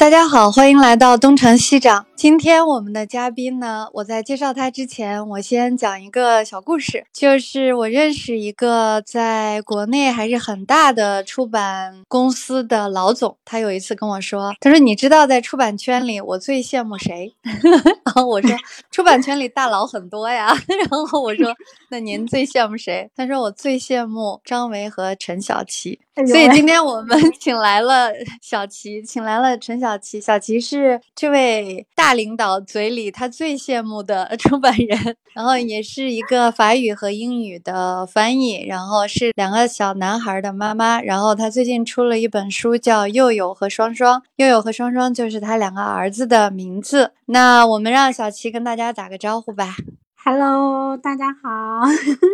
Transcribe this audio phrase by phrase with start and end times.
[0.00, 2.06] 大家好，欢迎来到东城西长。
[2.16, 17.34] 今天我们的嘉宾呢，我在介绍他之前，我先讲一个小故事，就是我认识一个在国内还是很大的出版公司的老总，他有一次跟我说，他说你知道在出版圈里我最羡慕谁？
[17.44, 18.50] 然后我说
[18.90, 20.46] 出版圈里大佬很多呀，
[20.90, 21.54] 然后我说
[21.90, 23.10] 那您最羡慕谁？
[23.14, 26.00] 他说我最羡慕张维和陈小奇。
[26.26, 28.10] 所以今天我们 请来了
[28.42, 30.20] 小齐，请来了陈小齐。
[30.20, 41.00] 小齐是这位大领导嘴里他最羡慕的 出版人，然后也是一个法语和英语的翻译，然后是两个小男孩的妈妈。
[41.00, 47.12] 然后他最近出了一本书，叫《佑佑和双双》，佑佑和双双就是他两个儿子的名字。
[47.26, 49.76] 那我们让小齐跟大家打个招呼吧。
[50.22, 51.80] Hello，大家好，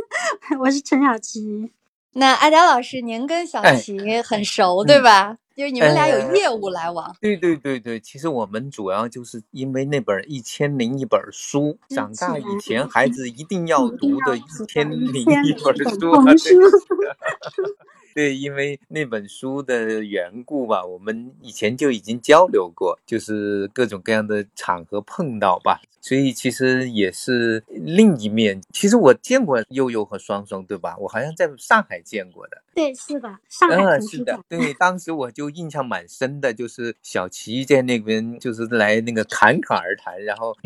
[0.61, 1.71] 我是陈小齐。
[2.15, 5.37] 那阿佳老师，您跟小齐很熟，对吧？
[5.57, 7.17] 就是你们俩有业务来往。
[7.19, 16.13] 对对对对，其实我们主要就是因为那本《一千零一本书》，长大以前孩子一定要读的《一千零一本书》。
[18.17, 25.83] 对，因为那本书的缘故吧，我们以前就已经交流过，就是各种各样的场合碰到吧。
[26.01, 28.63] 所以其实也是另一面。
[28.73, 30.97] 其实我见过悠悠和双双，对吧？
[31.01, 32.63] 我好像在上海见过的。
[32.73, 40.57] 对，是的，上海嗯，是的，对，当时我就印象蛮深的，就是小齐在那边就是来那个侃侃而谈，然后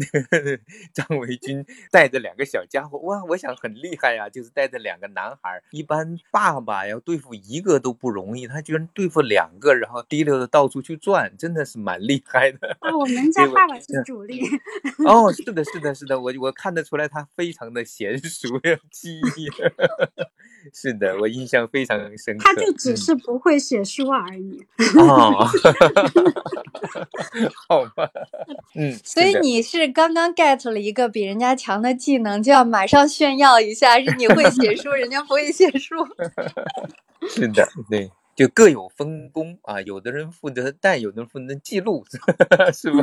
[0.93, 12.77] 张维军带着两个小家伙，哇，我想很厉害呀，就是带着两个男孩，一般爸爸要对付一个都不容易，他居然对付两个，然后滴溜的到处去转，真的是蛮厉害的。
[12.81, 14.43] 啊，我们家爸爸是主力。
[15.07, 18.49] 哦，是的，是的，是的，我我看得出来他非常的娴熟，
[18.91, 19.49] 记忆。
[20.73, 22.45] 是的，我印象非常深刻。
[22.45, 24.67] 他就只是不会写书而已。
[24.99, 25.47] 哦，
[27.69, 28.09] 好吧，
[28.75, 28.99] 嗯。
[29.05, 35.97] 所以你是刚刚 get 了一个比人家强的技能，就要马上炫耀一下，是你会写书，人家不会写书。
[37.29, 38.11] 是的，对。
[38.37, 42.05] 就各有分工啊，有的人负责带，有的人负责记录，
[42.73, 42.99] 是吧？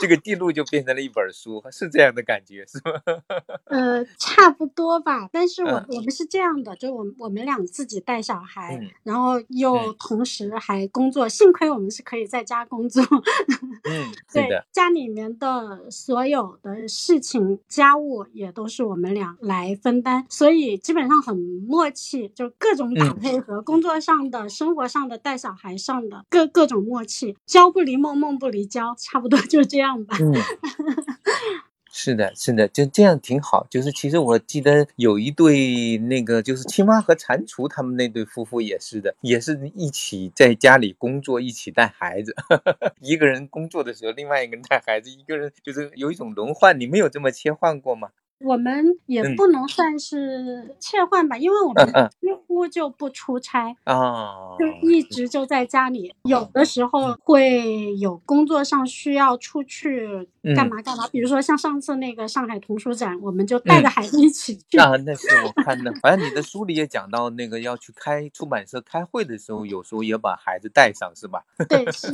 [0.00, 3.02] 这个记录就变成了一本书，是这样的感觉，是吧？
[3.66, 5.28] 呃，差不多吧。
[5.32, 13.02] 但是我我们是这样的，就我我们俩自己带小孩，然后又同时还工作，幸亏我们是可以在家工作。
[13.84, 24.51] 嗯，对，家里面的所有的事情、家务也都是我们俩来分担，所以基本上很默契，就各种打配合，工作上的。
[24.52, 30.16] 生活上的带小孩上的各各种默契，交不离梦，梦不离交，差不多就这样吧。
[30.20, 30.32] 嗯，
[31.94, 33.66] 是的，是的，就这样挺好。
[33.68, 42.34] 就是其实我记得有一对那个就是青蛙和蟾蜍，他们那对夫妇也是的，也是一起在家里工作，一起带孩子。
[43.00, 46.78] 一个人工作的时候，另外一个人带孩子，一个人就是有一种轮换。
[46.80, 48.08] 你们有这么切换过吗？
[48.44, 51.86] 我们也不能算是切换吧，因为我们
[52.20, 56.14] 几乎就不出差啊，就一直就在家里。
[56.24, 64.78] 有的时候会有工作上需要出去干嘛干嘛，比如说像上次那个上海童书展，我们就带着孩子一起去。
[64.78, 71.44] 啊，那是我看的，好像你的书里也讲到那个要去开出版社开会的时候，有时候也把孩子带上，是吧？
[71.68, 72.10] 对，是，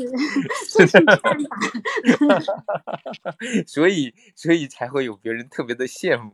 [0.70, 1.32] 这是办法。
[3.66, 6.32] 所以，所以才会有别人特别的羡慕。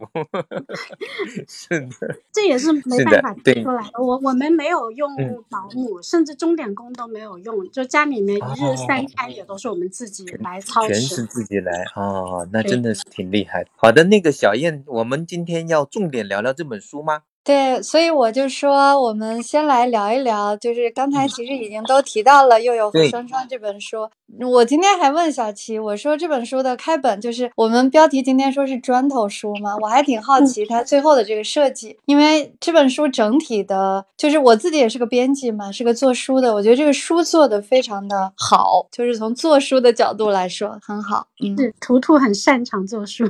[1.48, 4.02] 是的， 这也是没办法提出来的。
[4.02, 5.10] 我我们没有用
[5.48, 13.66] 保姆，甚至钟点工都没有用，就家里面一日三餐也都是我们自己来操持，全是自己来哦，那真的是挺厉害。
[13.76, 17.22] 好的，那个小燕，我们今天要重点聊聊这本书吗？
[17.44, 24.08] 对，所以我就说，我们先来聊一聊，就是刚才其实已经都提到了《又有和双双》这本书。
[24.50, 29.76] 我今天还问小齐，我说这本书的开本就是我们标题今天说是砖头书嘛？
[29.82, 41.26] 我还挺好奇它最后的这个设计，因为这本书整体的，就是我自己也是个编辑嘛，是个做书的，我觉得这个书做的非常的好，就是从做书的角度来说很好。
[41.44, 43.24] 嗯，图图很擅长做书。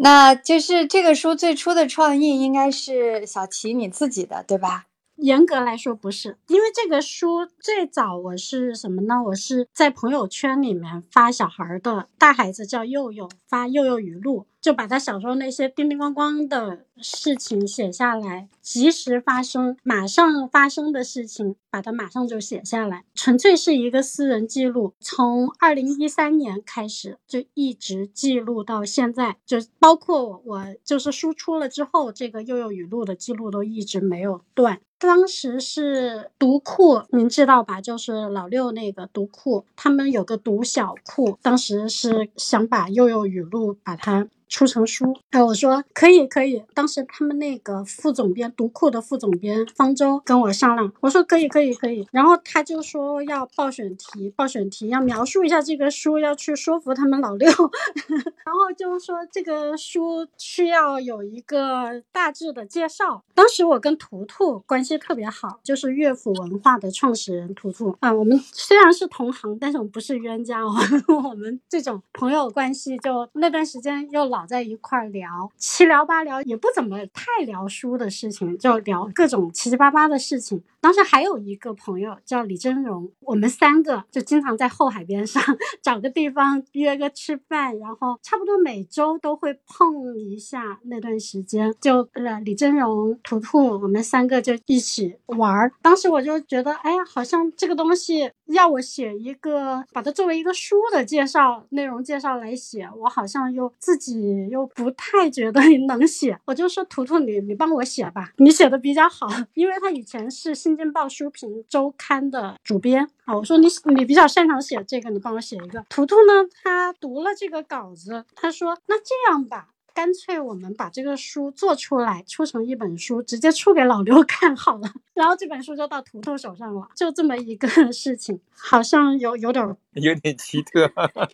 [0.00, 4.84] 那就是这个书最初的创意应该是小齐你自己的，对吧？
[5.16, 9.20] 严格来说不是，因为这个书最早我是什么呢？
[9.26, 24.94] 我是在朋友圈里面发小孩的大孩子叫佑佑，发佑佑语录，就把他小时候那些叮叮咣咣的事情写下来，及时发生、马上发生的事情，把它马上就写下来，纯粹是一个私人记录。
[25.00, 34.80] 从二零一三年开始，就一直记录到现在，就包括我就是输出了之后，这个幼幼语录的记录都一直没有断。
[34.98, 37.80] 当时是读库，您知道吧？
[37.80, 44.26] 就是老六那个读库，他们有个读小库，当时是想把悠悠语录把它。
[44.48, 46.62] 出成书，哎，我说可以可以。
[46.74, 52.06] 当时他们那个副总编读库的副总编方舟跟我商量，我说可以可以可以。
[52.10, 57.48] 然后他就说要报选题，报选题要描述一下这个书，要去说服他们老六。
[58.44, 63.22] 然后就说这个书需要有一个大致的介绍。
[63.34, 68.12] 当时我跟图图关系特别好，就是乐府文化的创始人图图啊。
[68.12, 70.74] 我们虽然是同行，但是我们不是冤家哦。
[71.22, 74.37] 我们这种朋友关系，就那段时间又老。
[74.38, 80.62] 老在一块聊，七聊八聊，也不怎么太聊书的事情，就聊各种七七八八的事情。
[80.80, 85.42] 当时还有一个朋友叫李真荣，我们三个就经常在后海边上
[85.82, 90.78] 找个地方约个吃饭，然后差不多每周都会碰一下。
[90.84, 95.72] 那段时间就呃李真荣、图图，我们三个就一起玩儿。
[95.82, 106.38] 当时我就觉得，哎呀，好像这个东西要我写一个，把它作为一个书的介绍内容介绍来写，我好像又自己又不太觉得 能写。
[106.44, 110.58] 我就说图图，你你帮我写吧，你写的比较好，因为他以前是。
[110.58, 115.84] 新京报书评周刊的主编啊，我说你你比较擅长写这个，你帮我写一个。
[115.88, 119.68] 图图呢，他读了这个稿子，他说那这样吧。
[119.98, 124.88] 干脆我们把这个书做出来，出成一本书，直接出给老刘 看好了。
[125.12, 130.88] 然后这本书就到图图手上了，就这么一个事情，好像有有点有点奇特。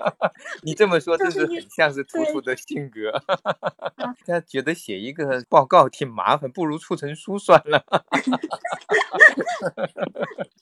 [0.65, 3.13] 你这么说，真是很像是图图的性格。
[4.25, 7.85] 他觉得写一个报告挺麻烦，不如出成书算了。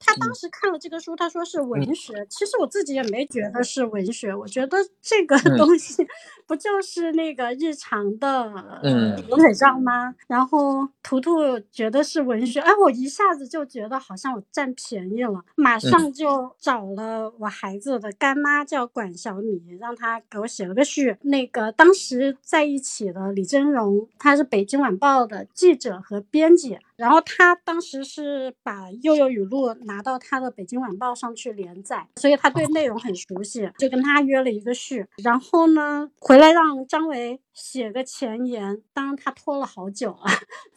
[0.04, 2.26] 他当时看了这个书，他说是文学。
[2.28, 6.04] 其实我自己也没觉得是文学，我觉得这个东西
[6.46, 7.92] 不就是那个日常。
[7.92, 8.80] 长的
[9.26, 10.14] 流水账吗？
[10.26, 21.16] 然后图图觉得是文学，哎，我一下子就觉得好像我占便宜了，马上就找了我孩子的干妈叫管小米，让她给我写了个序。
[21.22, 26.78] 那个当时在一起的李真荣，他是北京晚报的记者和编辑。
[27.02, 35.04] 然后他当时是把悠悠语录拿到他的北京晚报上去连载，所以他对内容很熟悉，就跟他约了一个序。
[35.24, 40.30] 然后呢，回来让张维写个前言，当然他拖了好久啊，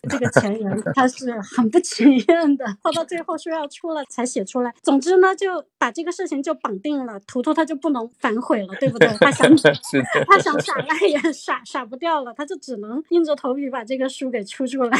[0.10, 4.74] 这个前言 他是很不情愿的，拖到最后说要出了才写出来。
[4.82, 9.08] 总之呢，就把这个事情就绑定了，图图他就不能反悔了，对不对？
[9.22, 9.48] 他想
[10.26, 14.98] 他想耍赖也耍耍不掉了，他就只能硬着头皮把这个书给出出来，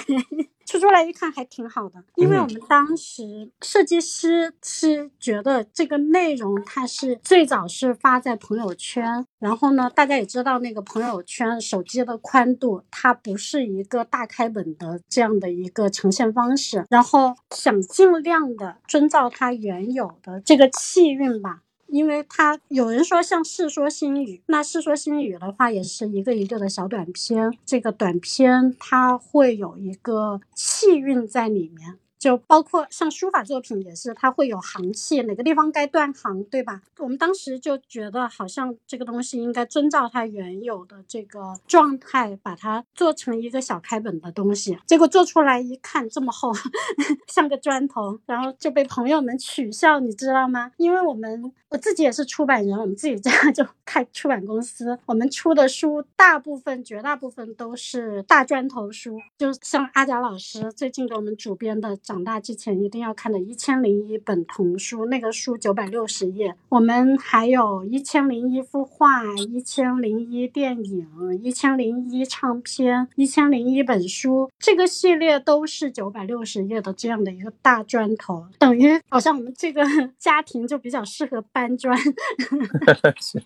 [0.68, 1.15] 出出来一。
[1.16, 21.62] 看还挺好的，因为我们当时设计师是觉得这个内容它是最早是发在朋友圈，然后呢，大家也知道那个朋友圈手机的宽度，它不是一个大开本的这样的一个呈现方式，然后想尽量的遵照它原有的这个气韵吧。
[21.96, 31.98] 因为它有人说像《世说新语》，那《世说新语》的话也是一个一个的小短篇，这个短篇它会有一个气韵在里面。
[32.26, 36.82] 就包括像书法作品也是，它会有行气，哪个地方该断行，对吧？
[36.98, 44.76] 我们当时就觉得好像这个东西应该遵照它原有的这个状态，把它做成一个小开本的东西。
[44.88, 46.52] 结果做出来一看这么厚，
[47.32, 50.72] 像个砖头，然后就被朋友们取笑，你知道吗？
[50.78, 61.96] 因为我们我自己也是出版人，我们自己家 就开出版公司，我们出的书大部分、绝大部分都是大砖头书，就像阿贾老师最近给我们主编的。
[62.16, 66.56] 长大之前一定要看的《一千零一本童书》，那个书九百六十页。
[66.70, 71.10] 我们还有一千零一幅画、一千零一电影、
[71.44, 79.84] 一千零一唱片、一千零一本书，这个系列都是九百六十页的这样的一个大砖头，等于好像我们这个
[80.18, 82.00] 家庭就比较适合搬砖。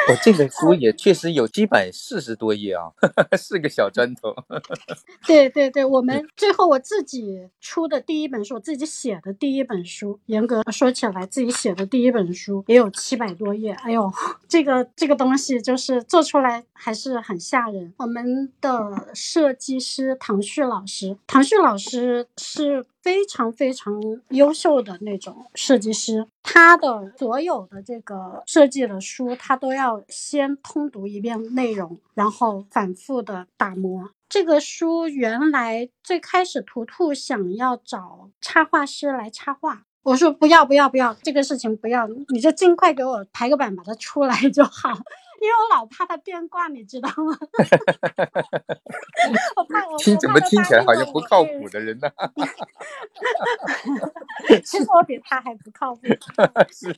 [0.08, 2.90] 我这本书也确实有几百四十多页啊，
[3.38, 4.34] 是个小砖头。
[5.26, 13.72] 对对对，我们最后我自己出的第一本书，我自己写的第一本书，严格说起来，自己写的第一本书也有七百多页。
[13.82, 14.10] 哎呦，
[14.48, 17.92] 这个这个东西就是做出来还是很吓人。
[17.98, 34.10] 我们的设计师唐旭老师，唐旭老师是非常非常优秀的那种设计师，他的所有的这个设计的书，他都要先通读一遍内容，然后反复的打磨。
[34.28, 39.82] 这个书原来最开始图图想要找插画师来插画。
[40.02, 44.90] 我说不要不要不要，这个事情不要，你就尽快给我排个版，把它出来就好，
[45.40, 47.36] 因为我老怕他变卦，你知道吗？
[49.56, 52.08] 我怕我听怎么听起来好像不靠谱的人呢？
[54.64, 56.02] 其实我比他还不靠谱。
[56.70, 56.94] 是。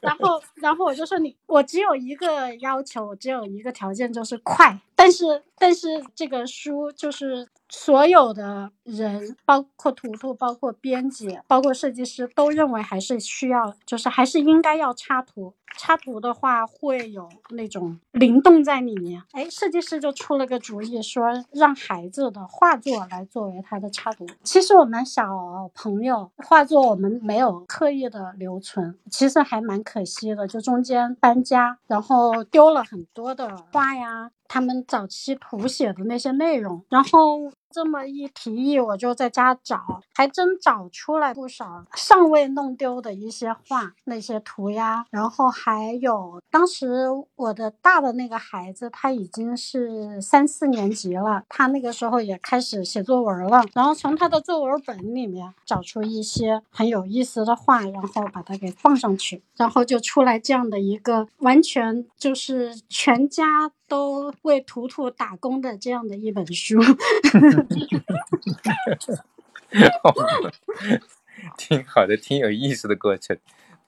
[0.00, 4.78] 然后，然后我就说你，我只有一个要求，我只有一个条件，就是快。
[4.94, 15.54] 但是，但是这个书就是所有的人，包括图图，包括编辑，包括设计师，都认为还是需要，就是还是应该要插图。
[15.78, 19.22] 插图的话会有那种灵动在里面。
[19.30, 24.26] 哎，设计师就出了个主意，说让孩子的画作来作为他的插图。
[24.42, 30.48] 其实我们小朋友画作我们没有刻意的留存，其实还蛮可惜的。
[30.48, 34.32] 就中间搬家，然后丢了很多的画呀。
[34.52, 37.52] 他们早期涂写的那些内容，然后。
[37.70, 66.80] 这么一提议，我就在家找，还真找出来不少尚未弄丢的一些画、那些涂鸦，然后还有当时我的大的那个孩子，他已经是三四年级了，他那个时候也开始写作文了，然后从他的作文本里面找出一些很有意思的画，然后把它给放上去，然后就出来这样的一个完全就是全家都为图图打工的这样的一本书。
[71.56, 73.36] 挺 好的，挺有意思的过程。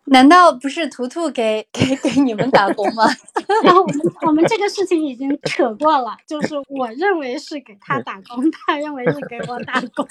[0.06, 3.04] 难道不是图图给给给你们打工吗？
[3.62, 10.06] 然后我们我们这个事情已经扯过了，就是我认为是给他打工，他认为是给我打工，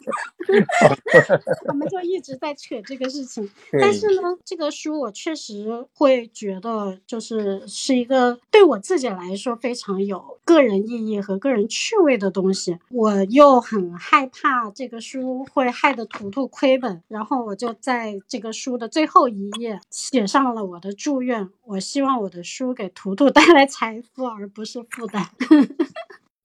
[1.68, 3.48] 我们就一直在扯这个事情。
[3.80, 12.78] 但是呢，这个书我确实会觉得，就是是一个对我自己来说非常有个人意义和个人趣味的东西。
[12.90, 19.81] 我又很害怕这个书会害得图图亏本，然后我就在这个书的最后一页。
[19.90, 25.26] 写上了我的祝愿，我希望我的书给图图 带来财富，而不是负担。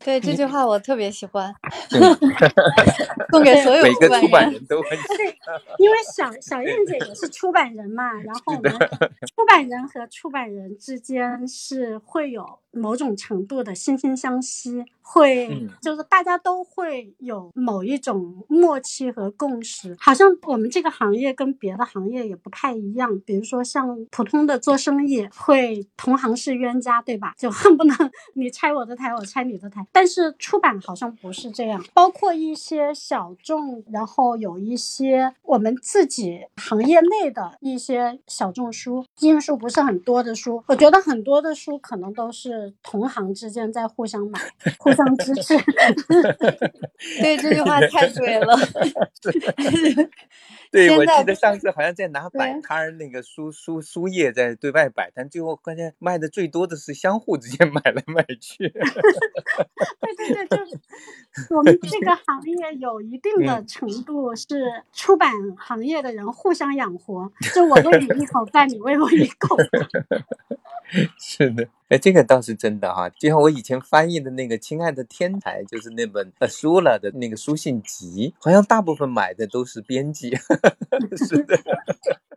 [0.04, 1.52] 对这句话我特别喜欢，
[3.32, 5.60] 送给所有每个出版人都很喜欢。
[5.78, 19.96] 因为小小燕姐也是出版人嘛，然后我们出版人和出版人之间是会有某种程度的惺惺相惜，会就是大家都会有某一种默契和共识。
[19.98, 27.34] 好像我们这个行业跟别的行业也不太一样，比如说像普通的做生意，会同行是冤家，对吧？
[27.38, 27.96] 就恨不能
[28.34, 29.86] 你拆我的台，我拆你的台。
[29.92, 44.40] 但是出版好像不是这样，包括一些小众，然后有一些我们自己行业内的一些小众书，印数不是很多的书，我觉得很多的书可能都是同行之间在互相买、
[44.78, 45.56] 互相支持。
[47.20, 48.56] 对这句话太对了。
[50.76, 58.68] 对，我记得上次好像在拿 摆摊儿，那个书书书页在对外摆摊，最后关键卖的最多的是相互之间 买来买去。
[58.68, 69.56] 对对对，就是我们这个行业有一定的程度是出版行业的人互相养活，就我喂你一口饭，你喂我一口。
[71.18, 73.08] 是的，哎，这个倒是真的哈。
[73.08, 80.38] 就像我以前翻译的那个《亲爱的天才》，就是那本呃书了的那个书信集，好像大部分买的都是编辑。
[81.16, 81.58] 是的，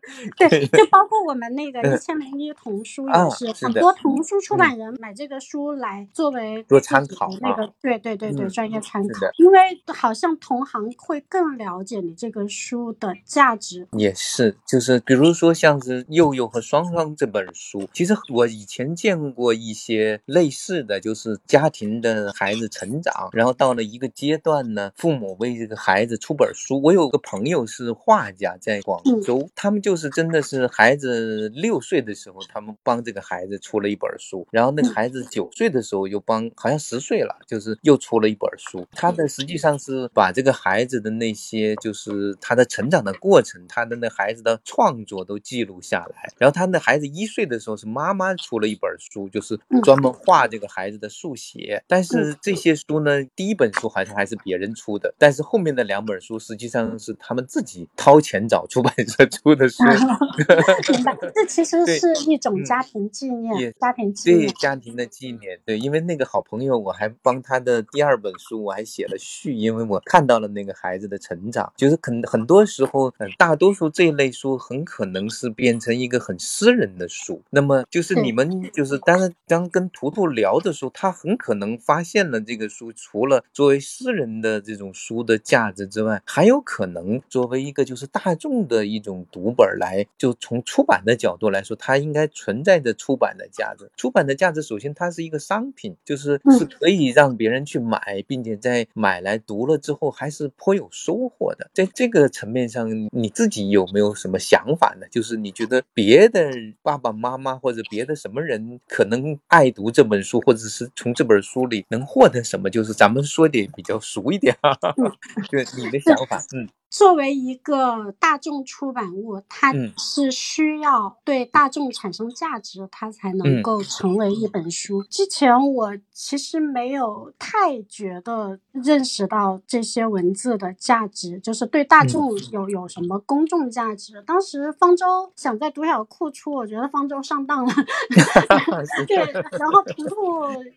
[0.37, 13.87] 对，就 包括我们那个一千零一童书啊也是，是很多童书出版人买这个书来作为做参考那个，对对对对，嗯专业参考，因为好像同行会更了解你这个书的价值。
[13.93, 26.81] 也是，就是比如说像是佑佑和双双这本书，其实我以前见过一些类似的，就是家庭的孩子成长，然后到了一个阶段呢，父母为这个孩子出本书。
[26.81, 29.21] 我有个朋友是画家，在广嗯。
[29.21, 38.85] 州，他们就是真的是孩子六岁的时候，他们帮这个孩子出了一本书，然后那个嗯孩子九岁的时候又帮，好像十岁了，就是又出了一本书。
[38.91, 46.31] 他的实际上是把这个孩子的那些，就是他的成长的过程，他的那孩子的创作都记录下来。
[46.37, 51.83] 然后他那孩子一岁的时候，是妈妈出了一本书，就是嗯专门画这个孩子的速写。
[51.87, 59.78] 但是这些书呢，第一本书好像还是别人出的，但是后面的两本书实际上是他们自己掏钱找出版社出的书。
[59.85, 64.55] 是 明白， 这其实对是一种嗯家庭纪念，也家庭纪念对念。
[64.59, 77.41] 家庭的纪念，对，因为那个好朋友，我还帮他的第二本书，我还写了序，因为我看到了那个孩子的成长，就是很很多时候，嗯，大多数这一类书很可能是变成一个很私人的书。
[77.49, 93.89] 那么就是对你们就是当然当跟图图聊的时候，他很可能发现了这个书除了作为私人的这种书的价值之外，还有可能作为一个就是大众的一种读本儿来，就从出版的角度来说，它应该存在着出版的价值。
[93.95, 101.69] 出版的价值，首先它是一个商品，就是嗯是可以让别人去买，并且在买来读了之后还是颇有收获的。
[101.73, 105.07] 在这个层面上，你自己有没有什么想法呢？
[105.11, 112.69] 就是你觉得别的爸爸妈妈或者别的什么人可能爱读这本书，或者是从这本书里能获得什么？
[112.69, 114.55] 就是咱们说的比较熟一点，
[115.49, 125.03] 就是你的想法，嗯作为一个大众出版物，它嗯是需要对大众产生价值，它才能嗯够成为一本书。
[125.03, 134.21] 之前我其实没有太觉得认识到这些文字的价值，就是对大嗯众有有什么公众价值。
[134.25, 137.73] 当时方舟想在独小库出，我觉得方舟上当了。
[139.07, 140.15] 对，然后图图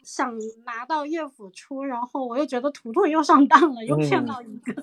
[0.02, 0.32] 想
[0.64, 4.82] 拿到乐府出，然后我又觉得图图又上当了，又骗嗯到一个。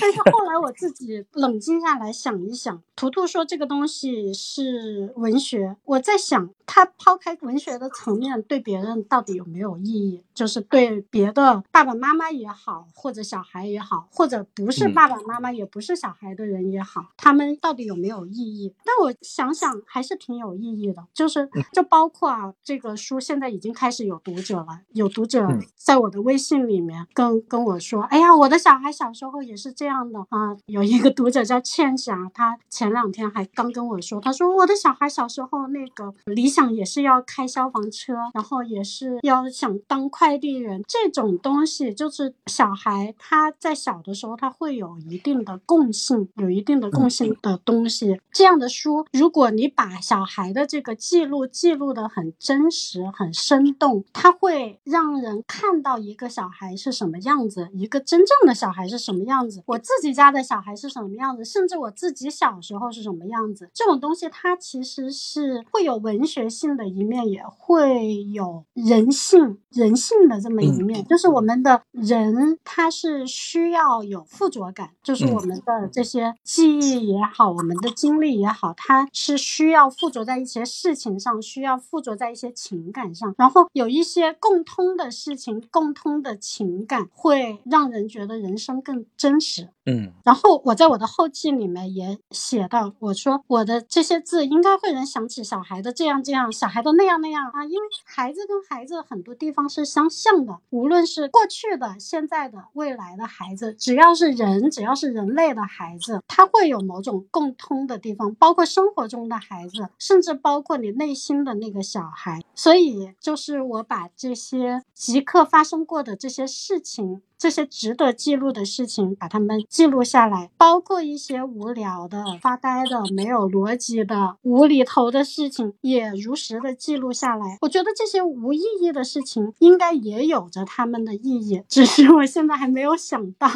[0.00, 10.22] 但 是后来我自己冷静下来想一想，图图说这个东西是文学，我在想，他抛开文学的层面，对别人到底有没有意义？
[10.34, 18.74] 就是对别的爸爸妈妈也好，或者小孩也好，或者不是嗯爸爸妈妈也不是小孩的人也好，他们到底有没有意义？
[18.84, 21.06] 但我想想，还是挺有意义的。
[21.14, 30.56] 就是就包括啊，这个书现在已经开始有读者了，有读者嗯在我的微信里面跟跟我说，哎呀，我的小孩小时候也是这样的啊。
[30.66, 40.82] 有一个读者叫倩霞，她前两天还刚跟我说，她说我的小孩小时候那个理想也是要开消防车，然后也是要想当快递员。
[40.88, 48.20] 这种东西就是小孩他在小的时候他会有一定的共性，有一定的共性的东西。
[48.32, 63.68] 这样的书，如果你把小孩的这个记录记录的很真实、很生动，它会让人看到一个小孩是什么样子，一个真正的小孩是什么样子，我自己家的小孩是什么样子，甚至我自己小时候是什么样子。
[63.74, 89.68] 这种东西它其实是会有文学性的一面，也会有人性、人性的这么一面，就是我们的人他是需要有附着感，就是我们的这些记忆也好，我们的经历也好，它是需要附着在一些事情上，需要附着在一些情感上，然后有一些共通的事情、共通的情感，会让人觉得人生更真实。
[89.86, 112.42] 嗯然后我在我的后记里面也写到，我说我的这些字应该会能想起小孩的这样这样，小孩的那样那样啊，因为孩子跟孩子很多地方是相像的，无论是过去的、现在的、未来的孩子，只要是人，只要是人类的孩子，他会有某种共通的地方，包括生活中的孩子，甚至包括你内心的那个小孩。
[112.54, 117.22] 所以，就是我把这些即刻发生过的这些事情。
[117.38, 127.58] 这些值得记录的事情，把它们记录下来，包括一些无聊的、发呆的、没有逻辑的、无厘头的事情，也如实的记录下来。
[127.60, 133.48] 我觉得这些无意义的事情，应该也有着它们的意义，只是我现在还没有想到。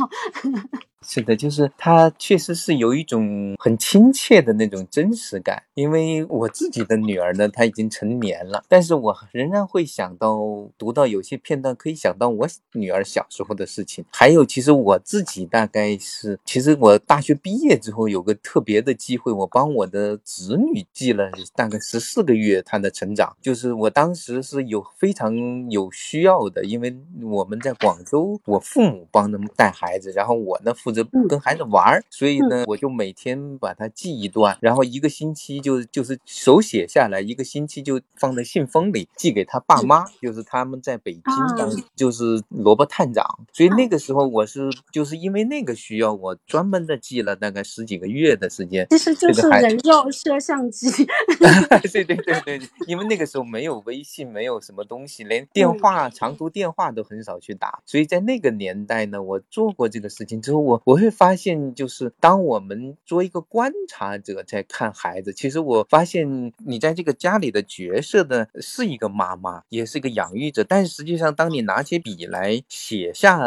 [1.07, 5.63] 是的，就是他确实是有一种很亲切的那种真实感。
[5.75, 10.41] 因为我自己的女儿呢，她已经成年了，但是我仍然会想到
[10.77, 14.05] 读到有些片段，可以想到我女儿小时候的事情。
[14.11, 23.37] 还有，其实我自己大概是，其实我大学毕业之后有个特别的机会，我帮我的子女记了大概十四个月她的成长。
[23.41, 31.59] 就是我当时是有非常有需要的，因为我们在广州，我父母帮他们带孩子，然后我呢负责跟孩。
[31.59, 41.23] 子玩儿，所以呢，我就每天把它记一段，然后一个星期就就是手写下来，一个星期就放在信封里寄给他爸妈，就是他们在北京
[41.57, 48.87] 当就是萝卜探长，所以那个时候我是就是因为那个需要，我专门的记了大概十几个月的时间。
[48.91, 50.89] 其实就是人肉摄像机。
[51.93, 73.39] 对对对对，因为那个时候没有微信，没有什么东西，连电话、长途电话都很少去打，所以在那个年代呢，我做过这个事情之后，我我会发现，就是当我们做一个观察者在看孩子，其实我发现你在这个家里的角色呢，是一个妈妈，也是一个养育者，但是实际上，当你拿起笔来写下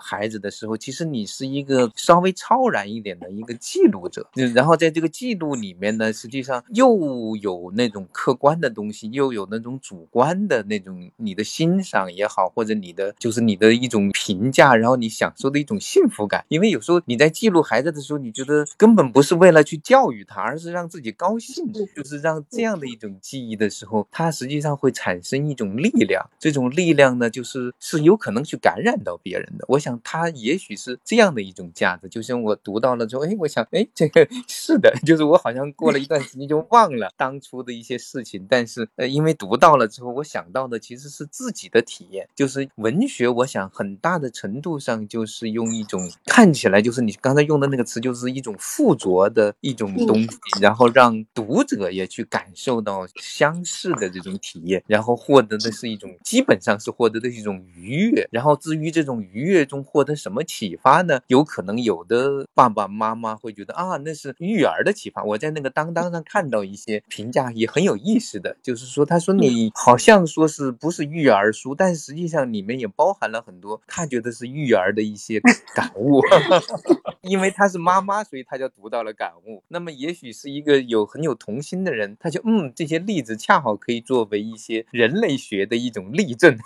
[0.00, 4.28] 孩子的时候，其实你是一个稍微超然一点的一个记录者。
[4.54, 16.44] 然后在这个记录里面呢，实际上又有那种客观的东西，又有那种主观的那种你的欣赏也好，或者你的就是你的一种评价，然后你享受的一种幸福感。
[16.48, 26.24] 因为有时候你在记录孩子的时候，你觉得根本不是为了去教育他，而是让自己高兴，就是让这样的一种记忆的时候，它实际上会产生一种力量。
[26.38, 29.64] 这种力量呢，就是是有可能去感染到别人的。
[29.68, 32.08] 我想它也许是这样的一种价值。
[32.08, 43.24] 就像我读到了之后，哎，我想，哎，这个是的，就是我好像过了一段时间就忘了当初的一些事情，但是呃，因为读到了之后，我想到的其实是自己的体验，就是文学。
[43.24, 50.28] 我想很大的程度上就是用一种看起来就是你刚才用的那个词，就是一种附着的一种东西，
[50.60, 58.26] 然后让读者也去感受到相似的这种体验，然后获得的是一种基本上是获得的一种愉悦。
[58.30, 61.20] 然后至于这种愉悦中获得什么启发呢？
[61.26, 65.22] 有可能有的爸爸妈妈会觉得啊，那是育儿的启发。
[65.24, 75.40] 我在那个当当上看到一些评价也很有意思的，就是说他说你好像说是不是育儿书，但实际上里面也包含了很多他觉得是育儿的一些
[75.74, 76.20] 感悟。
[77.22, 79.62] 因为她是妈妈，所以她就读到了感悟。
[79.68, 86.56] 那么也许是一个有很有童心的人，他就嗯，这些例子恰好可以作为一些人类学的一种例证。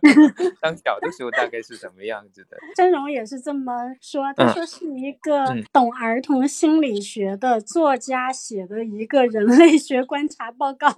[0.60, 2.56] 当小的时候大概是什么样子的？
[2.74, 10.88] 真荣也是这么说，他说是一个懂儿童心理学的作家写的一个人类学观察报告，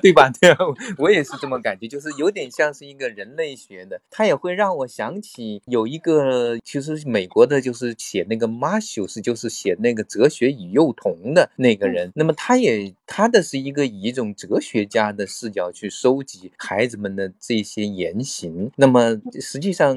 [0.00, 0.30] 对吧？
[0.40, 0.58] 对啊，
[0.98, 4.00] 我也是这么感觉，就是有点像是一个人类学的。
[4.10, 12.10] 他也会让我想起有一个，其实美国的，就是写那个马修斯，就是写那个哲学与幼童的那个人。
[12.14, 18.70] 那么他也他的是一个以一种哲学家的视角去收集孩子们的这些言行。
[18.76, 19.96] 那么实际上，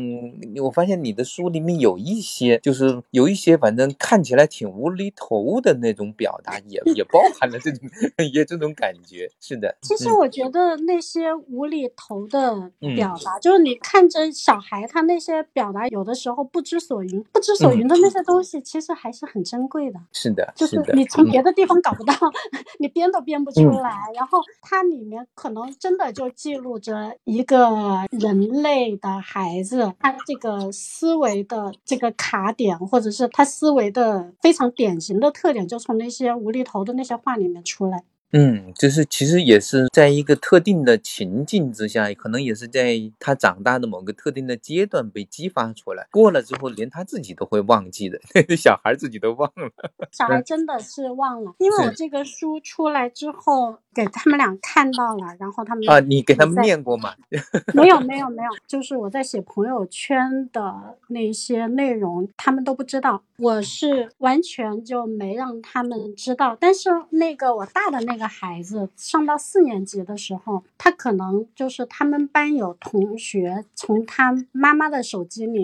[0.63, 7.89] 我发现你的书里面有一些，就是有一些反正看起来挺无厘头的那种表达，也 也包含了这种
[8.33, 9.29] 也这种感觉。
[9.39, 19.99] 是的，其实我觉得那些无厘头的表达，就是你看着小孩他那些表达，有的时候不知所云，不知所云的那些东西，其实还是很珍贵的。
[20.13, 22.13] 是的，就是你从别的地方搞不到，
[22.79, 23.91] 你编都编不出来。
[24.15, 27.69] 然后它里面可能真的就记录着一个
[28.11, 38.05] 人类的孩子，他这个思维的这个卡点，或者是他思维的非常典型的特点，就从那些无厘头的那些话里面出来。
[38.37, 46.05] 嗯，就是其实也是在一个特定的情境之下，可能也是在他长大的某个特定的阶段被激发出来。
[46.11, 48.19] 过了之后，连他自己都会忘记的，
[48.57, 49.71] 小孩自己都忘了。
[50.11, 57.15] 小孩真的是忘了，因为我这个书出来之后给他们俩看到了，然后他们啊，你给他们念过吗？
[57.73, 63.23] 没有，没有，没有，就是我在写朋友圈的那些内容，他们都不知道。
[63.37, 68.25] 我是完全就没让他们知道，但是那个我大的那个。
[68.35, 75.63] 孩子上到四年级的时候，他可能就是他们班有同学从他妈妈的手机里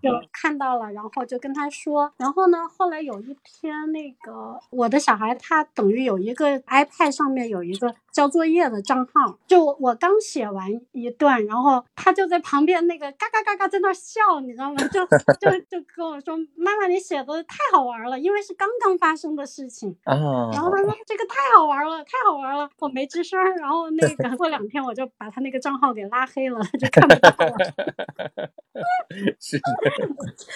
[0.00, 2.10] 就看到了，然后就跟他说。
[2.16, 7.94] 然后呢，后来有一天，那个我的小孩他等于有一个 iPad 上面有一个。
[8.12, 14.76] 交作业的账号，就我刚写完一段，然后他就在旁边那个嘎嘎嘎嘎在那笑，你知道吗？
[14.88, 27.56] 就就就跟我说：“妈妈，你写的太好玩了，因为是刚刚发生的事情。”啊，然后他说：“这个太好玩了，太好玩了。”我没吱声，然后那个 过两天我就把他那个账号给拉黑了，就看不到了。
[29.38, 29.60] 是，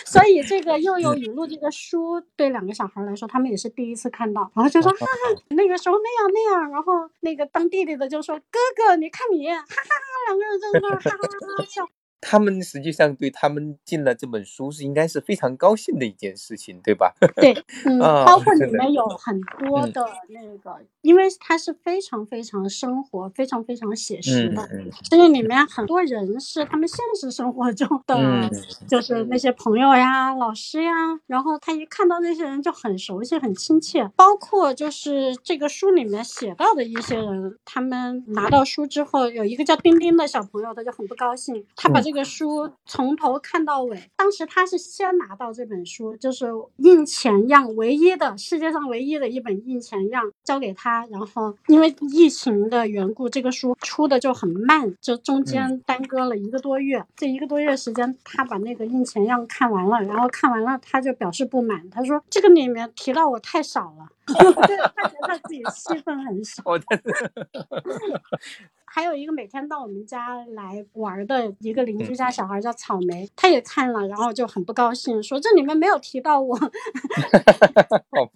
[0.07, 7.44] 所以这个又有语录这个书对两个小孩来说，他们也是第一次看到，然后就说： “哈哈，那个时候那样那样。”然后那个。
[7.47, 11.89] 当弟弟的就说：“哥哥，你看你，哈哈哈！”两个人在那哈哈哈哈笑。
[12.27, 17.13] 他们实际上对他们进了这本书是应该是非常高兴的一件事情，对吧？
[17.37, 17.53] 对，
[17.85, 24.67] 嗯，包括里面有很多的那个，因为它是非常非常生活、非常非常写实的，
[25.03, 28.51] 所以里面很多人是他们现实生活中的，
[28.89, 30.91] 就是那些朋友呀、老师呀，
[31.27, 34.09] 然后他一看到那些人就很熟悉、很亲切。
[34.17, 42.13] 包括就是这个书里面写到的一些人，他们拿到书之后，有一个叫丁丁的小朋友，他就很不高兴，他把这。
[42.14, 44.11] 个书从头看到尾。
[44.16, 46.46] 当时他是先拿到这本书，就是
[46.77, 57.05] 印前样唯一的世界上唯一的一本印前样交给他，然后因为疫情的缘故，这个书出的就很慢，就中间耽搁了一个多月。
[57.16, 64.35] 这一个多月时间，他把那个印前样看完了，然后看完了他就表示不满，他说这个里面提到我太少了， 对
[64.96, 66.62] 他觉得他自己戏份很少。
[68.95, 76.57] 还有一个每天到我们家来玩的一个邻居家小孩叫草莓，他也看了，然后就很不高兴，说这里面没有提到我，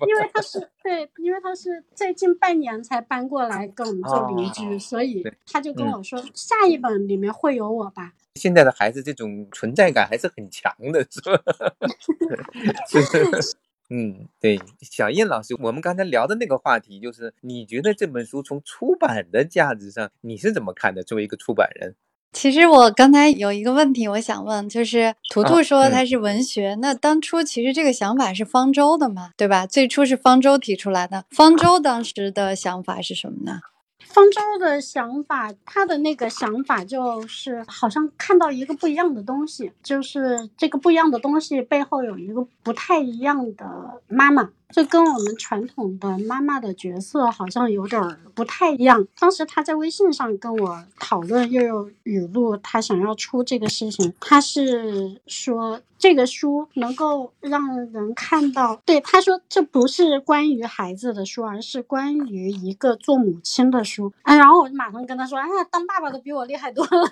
[0.08, 8.14] 因为他是对，因为他是最近半年才搬过来跟我们做邻居，哦所以他就跟嗯我说、下一本里面会有我吧。
[8.34, 11.38] 现在的孩子这种存在感还是很强的，是吧？
[13.88, 13.94] 是。
[13.94, 21.02] 嗯，对，小燕老师，我们刚才聊的那个话题，就是你觉得这本书从出版的价值上，你是怎么看的？
[21.02, 21.94] 作为一个出版人，
[22.32, 29.66] 其实我刚才有一个问题，我想问，就是图图说它是文学，那当初其实这个想法是方舟的嘛，对吧？
[29.66, 33.60] 最初是方舟提出来的，方舟当时的想法是什么呢？
[34.08, 49.06] 方舟的想法，他的那个想法就是好像看到一个不一样的东西，就是这个不一样的东西背后有一个不太一样的妈妈，这跟我们传统的妈妈的角色好像有点儿不太一样。
[49.18, 64.12] 当时他在微信上跟我讨论，又有语录，他想要出这个事情，他是说这个书能够让人看到，对他说这不是关于孩子的书，而是关于一个做母亲的书。
[64.22, 67.10] 哎，然后我就马上跟他说，哎呀，当爸爸的比我厉害多了，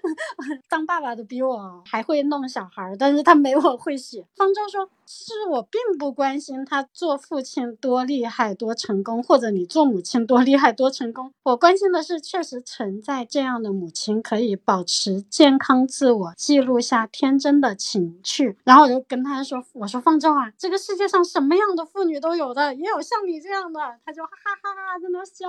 [0.68, 4.24] 当爸爸的比我还会弄小孩，但是他没我会写。
[4.36, 18.56] 方舟说，是我并不关心他做父亲多厉害多成功，或者你做母亲多厉害多成功，我关心的是确实存在这样的母亲可以保持健康自我，记录下天真的情趣。
[18.64, 23.80] 然后我就跟他说，我说方舟啊，这个世界上什么样的妇女都有的，也有像你这样的。
[24.04, 25.48] 他就哈哈哈哈在那笑。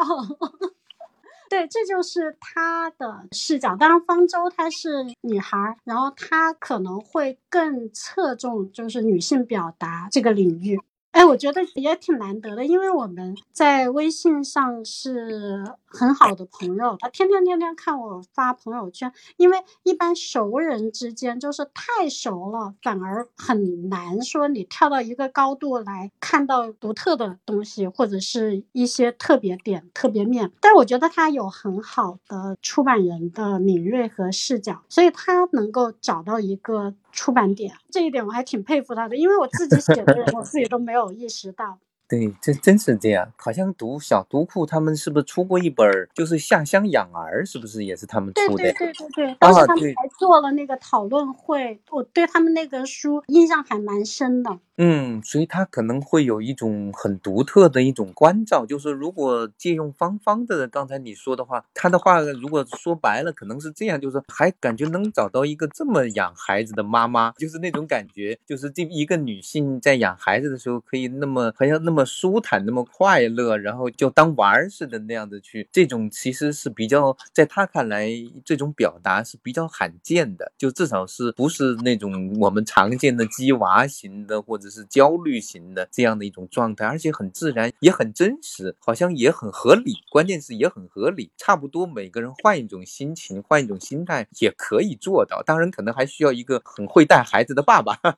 [1.50, 3.76] 对，这就是她的视角。
[3.76, 10.80] 当然，方舟她是女孩，然后她可能会更侧重就是女性表达这个领域。
[11.12, 19.12] 哎，我觉得也挺难得的，因为我们在微信上是很好的朋友，他天天天天看我发朋友圈。
[19.36, 30.54] 因为一般熟人之间就是太熟了，反而很难说你跳到一个高度来看到独特的东西，或者是一些特别点、特别面。
[30.62, 41.78] 但我觉得他有很好的出版人的敏锐和视角，所以他能够找到一个出版点，这一点我还挺佩服他的，因为我自己写的人，我自己都没有意识到。
[42.12, 43.32] 对，这真是这样。
[43.38, 48.64] 好像读小读库他们是不是出过一本儿，就是下乡养儿，是不是也是他们对出的？
[48.64, 54.60] 对对对对，当时他们还做了那个讨论会，我对他们那个书印象还蛮深的。
[54.78, 78.10] 嗯，所以他可能会有一种很独特的一种关照，就是如果借用芳芳的刚才你说的话，他的话如果说白了，可能是这样，就是还感觉能找到一个这么养孩子的妈妈，就是那种感觉，就是这一个女性在养孩子的时候可以那么好像那么舒坦，那么快乐，然后就当玩儿似的那样的去，这种其实是比较在他看来，
[78.46, 91.32] 这种表达是比较罕见的，就至少是不是那种我们常见的鸡娃型的或者是焦虑型的这样的一种状态，而且很自然，也很真实，好像也很合理，关键是也很合理。
[91.38, 95.44] 差不多每个人换一种心情，换一种心态也可以做到。
[95.44, 98.00] 当然，可能还需要一个很会带孩子的爸爸。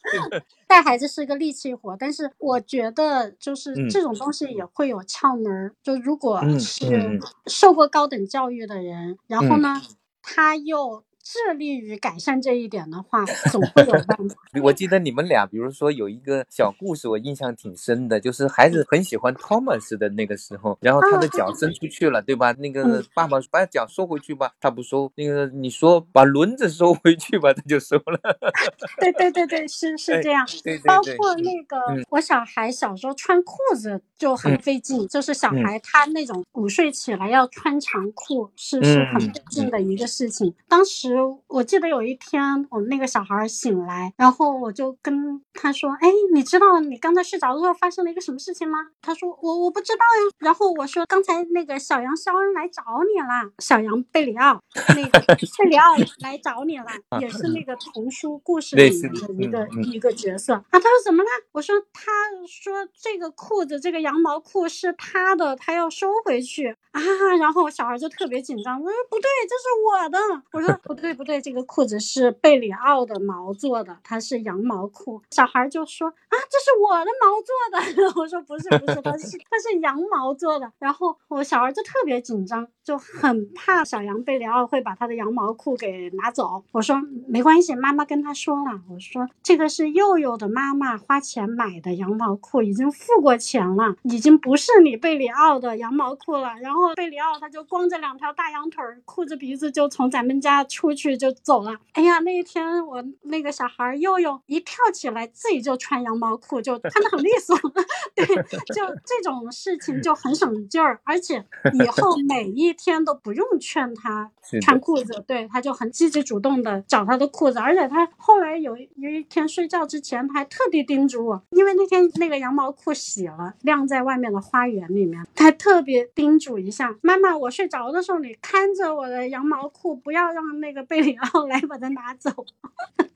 [0.66, 5.74] 带孩子是个力气活，但是我觉得就是嗯这种东西也会有窍门儿。
[5.82, 9.82] 就如果嗯是嗯受过高等教育的人，然后嗯呢，
[10.22, 14.34] 他又致力于改善这一点的话，总会有办法。
[14.64, 22.50] 我记得你们俩，比如说有一个小故事，我印象挺深的，就是孩子很喜欢 Thomas 的那个时候，然后他的脚伸出去了，对吧？
[22.58, 25.10] 那个嗯爸爸把脚收回去吧，他不收。
[25.14, 28.18] 那个你说把轮子收回去吧，他就收了。
[28.98, 30.44] 对对对对，是 是哎这样。
[30.64, 40.52] 对对包，括那个，嗯我小孩小时候穿裤子就很嗯费劲，就是小嗯孩他那种午睡起来要穿长裤是是很嗯费劲的一个事情。
[40.68, 54.60] 当时我记得有一天，我们那个小孩醒来，然后我就跟他说：“哎，你知道你刚才睡着的时候发生了一个什么事情吗？”他说：“我我不知道呀。”然后我说：“刚才那个小羊肖恩来找你了，小羊贝里奥，
[54.96, 55.20] 那个
[55.58, 56.86] 贝里奥来找你了，
[57.20, 58.90] 也是那个童书故事里
[59.36, 60.64] 面的一个、一个角色啊。
[60.70, 61.28] 他说怎么了？
[61.52, 62.10] 我说他
[62.46, 67.00] 说这个裤子这个羊毛裤是他的，他要收回去啊。
[67.38, 70.18] 然后小孩就特别紧张，我说不对，这是我的。
[70.52, 71.40] 我说不对，对不对？
[71.40, 75.22] 这个裤子是贝里奥的毛做的，它是羊毛裤。
[75.30, 78.12] 小孩就说啊，这是我的毛做的。
[78.20, 80.70] 我说不是不是，它是它是羊毛做的。
[80.78, 86.62] 然后我小孩就特别紧张，就很怕小羊贝里奥会把他的羊毛裤给拿走。
[86.72, 96.54] 我说没关系，妈妈跟他说了，我说这个是佑佑的妈妈花钱买的羊毛裤，已经付过钱了，已经不是你贝里奥的羊毛裤了。
[96.60, 101.74] 然后贝里奥他就光着两条大羊腿儿，裤子鼻子就从咱们家出去就走了。
[101.92, 107.56] 哎呀，那一天我那个小孩佑佑一跳起来，自己就穿羊毛裤，就穿的很利索。
[108.14, 114.30] 对，就这种事情就很省劲儿，而且以后 每一天都不用劝他
[114.62, 117.58] 穿裤子，对，他就很积极主动的找他的裤子。
[117.58, 132.30] 而且他后来有有一天睡觉之前，他还特地叮嘱我，因为那天那个羊毛裤洗了，晾在外面的花园里面，他特别叮嘱一下妈妈，我睡着的时候你看着我的羊毛裤，不要让那个贝里奥来把它拿走。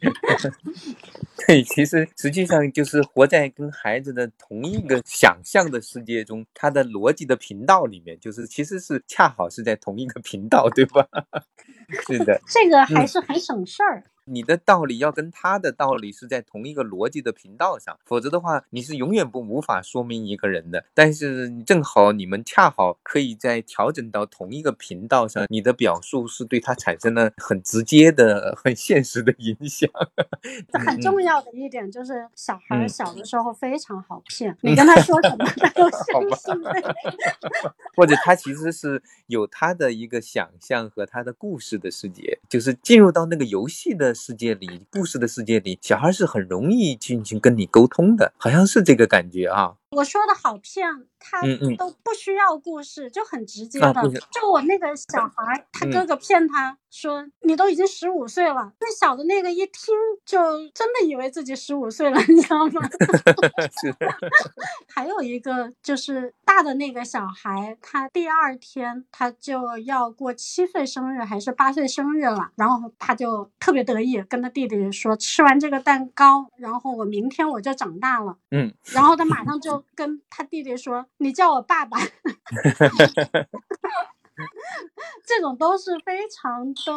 [1.46, 11.06] 对，其实实际上就是活在跟孩子的同一个想象的世界中，他的逻辑的频道里面，就是其实是恰好是在同一个频道，对吧？
[12.06, 14.04] 是的，这个还是很省事儿。
[14.26, 20.82] 你的道理要跟他的道理是在同一个逻辑的频道上，否则的话，你是永远不无法说明一个人的。
[20.94, 29.90] 但是正好你们恰好可以在调整到同一个频道上，你的表述是对他产生了很直接的、很现实的影响。
[30.72, 36.54] 这很重要的一点就是，小孩小的时候非常好骗， 你跟他说什么，他都相信。
[37.94, 44.13] 或者他其实是有他的一个想象和他的故事的世界，就是进入到那个游戏的。
[44.14, 49.74] 世界里，故事的世界里，小孩是很容易进行跟你沟通的，好像是这个感觉啊。
[49.94, 50.86] 我说的好骗，
[51.18, 51.40] 他
[51.78, 53.92] 都不需要故事，就很直接的。
[54.32, 59.94] 就我那个小孩，他哥哥骗他说：“你都已经十五岁了。”最小的那个一听
[60.26, 60.38] 就
[60.70, 62.80] 真的以为自己十五岁了，你知道吗？
[64.92, 79.83] 还有一个就是大的那个小孩，他第二天他就要过七岁生日还是八岁生日了，然后他就特别得意，跟他弟弟说：“吃完这个蛋糕，然后我明天我就长大了。”嗯，然后他马上就。
[79.94, 81.98] 跟他弟弟说：“你叫我爸爸。”
[85.26, 86.92] 这种都是非常的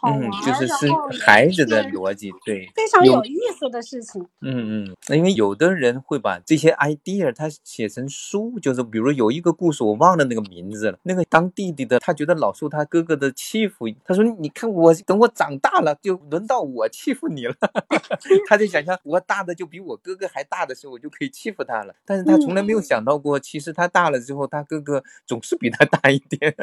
[0.00, 0.90] 好玩，就是是
[1.24, 4.20] 孩子的逻辑，对，非常有意思的事情。
[4.40, 10.98] 嗯嗯，那因为有的人会把这些 idea 他写成书，就是比如有一个故事，我忘了那个名字了。
[11.02, 17.54] 那个当弟弟的，他觉得老受他哥哥的欺负，他说：“你看我等我长大了，就轮到我欺负你了。
[18.48, 21.94] ”他就想象我大的就比我哥哥还大的时候，我就可以欺负他了。
[22.04, 26.53] 但是他从来没有想到过，其实他大了之后，他哥哥总是比他大一点。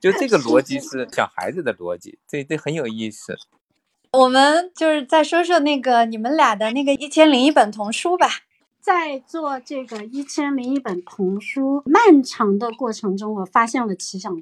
[0.00, 3.36] 就这个逻辑是小孩子的逻辑，这这很有意思。
[4.12, 8.28] 我们就是再说说那个你们俩的那个一千零一本童书吧。
[8.80, 14.40] 在做这个一千零一本童书漫长的过程中，我发现了奇想国。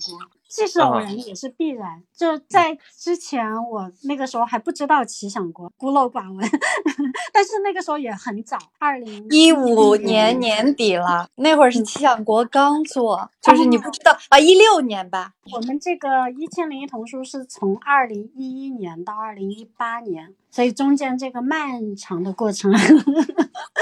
[0.49, 2.03] 既是偶然也是必然。
[2.17, 6.49] 就在之前，我那个时候还不知道奇想国，孤陋寡闻。
[7.35, 15.35] 但是那个时候也很早，二零一五年年底了，那会儿是奇想国刚做，就是你不知道啊，一六年吧。
[15.53, 22.73] 我们这个一千零一童书是从二零一一年到二零一八年，所以中间这个漫长的过程，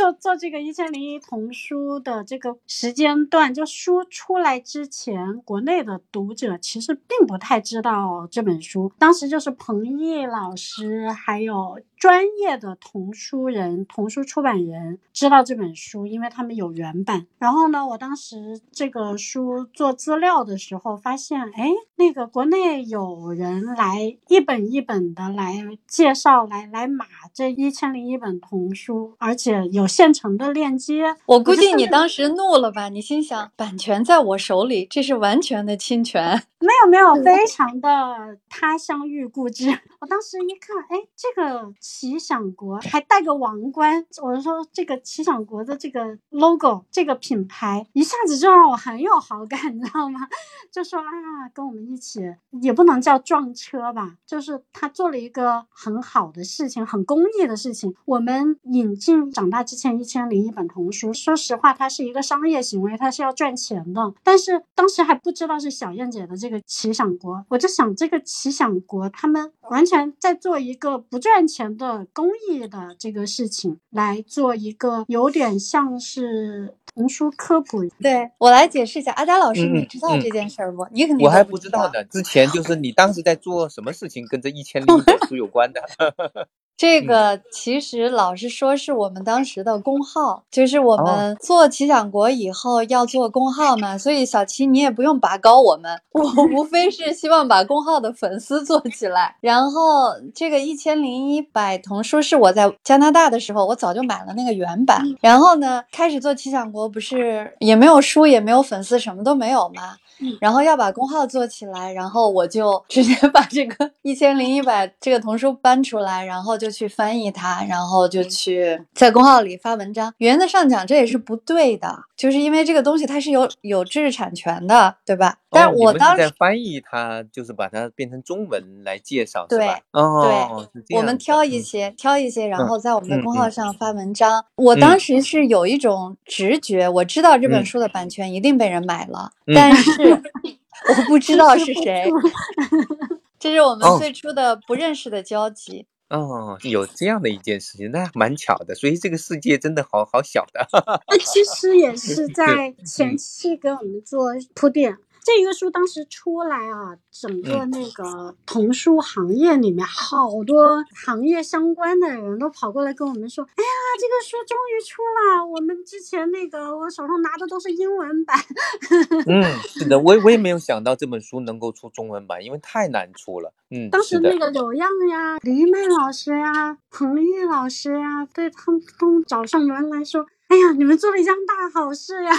[0.00, 8.90] 就做这个一千零一童书的这个时间段，就书出来之前，国内的读者其实并不太知道这本书。
[8.98, 11.78] 当时就是彭毅老师还有。
[12.00, 17.26] 专业的童书人、童书出版人知道这本书，因为他们有原版。
[17.38, 31.16] 然后呢，我当时这个书做资料的时候，发现，哎，那个国内有人来一本一本的来介绍，来来码这一千零一本童书，而且有现成的链接。
[31.26, 32.88] 我估计你当时怒了吧？
[32.88, 36.44] 你心想，版权在我手里，这是完全的侵权。
[36.60, 39.70] 没有没有，非常的他乡遇故知。
[40.00, 41.72] 我当时一看，哎，这个。
[41.80, 50.20] 奇想国还带个王冠，我说这个奇想国的这个 logo，这个品牌一下子就让我很有好感，你知道吗？
[50.70, 51.04] 就说啊，
[51.52, 52.20] 跟我们一起
[52.62, 57.94] 也不能叫撞车吧，就是他做了一个很好的事情，很公益的事情。
[58.04, 64.12] 我们引进长大之前一千零一本童书，说实话，它是一个商业行为，它是要赚钱的。
[64.22, 71.70] 但是当时还不知道是小燕姐的这个奇想国，我就想这个奇想国他们完全在做一个不赚钱。
[71.80, 77.86] 的公益的这个事情来做一个有点像是童书科普。
[78.00, 80.86] 对我来解释一下，阿佳老师，嗯你知道嗯这件事儿不？
[80.90, 81.90] 你肯定我还不不知道。
[81.92, 82.04] 呢。
[82.04, 85.80] 之前就是你当时在做什么事情，跟这一千零一本书有关的？
[86.80, 96.22] 这个其实老实说是我们当时的公号，就是我哦们做奇想国以后要做公号嘛，所以小齐你也不用拔高我们，我
[96.56, 99.36] 无非是希望把公号的粉丝做起来。
[99.42, 105.02] 然后这个一千零一百童书是我在加拿大的时候，我早就买了那个原版。
[105.20, 109.96] 然后呢，开始做奇想国不是也没有书，也没有粉丝，什么都没有嘛。
[110.38, 120.12] 然后要把公号做起来，然后我就直接把这个一千零一百这个童书搬出来，然后就去翻译它，然后就去在公号里发文章。
[120.18, 125.36] 原则上讲，这也是不对的，就是因为这个东西它是有有知识产权的，对吧？
[125.52, 129.80] 但哦是我当时、在翻译它，就是把它变成中文来介绍，是对吧？
[129.92, 134.44] 哦，对我们挑一嗯些，挑一些，然嗯后在我们的嗯公号嗯上发文章。
[134.56, 139.90] 我当时是有一种直觉，我知道这本嗯书的版权一定被人买了，嗯但是
[140.88, 142.08] 我不知道是谁。
[143.40, 145.86] 这是我们哦最初的不认识的交集。
[146.10, 148.74] 哦，有这样的一件事情，那蛮巧的。
[148.74, 150.68] 所以这个世界真的好好小的。
[151.08, 154.98] 那其实也是在前期给我们做铺垫。
[155.22, 163.68] 这个书当时出来啊，整个嗯那个童书行业里面，好多行业相关的人都跑过来跟我们说：“哎呀，
[163.98, 165.46] 这个书终于出了！
[165.46, 168.38] 我们之前那个我手上拿的都是英文版。
[169.28, 173.52] 嗯，是的，我我也没有想到这本书能够出中文版，因为太难出了。
[173.70, 182.32] 嗯，当时那个柳样呀、黎曼老师呀、彭玉老师呀，对他们都找上门来说：“哎呀，你们做了一件大好事呀！”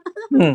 [0.38, 0.54] 嗯